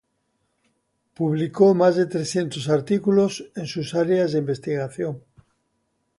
[1.13, 5.21] Publicó más de trescientos artículos en sus áreas de investigación.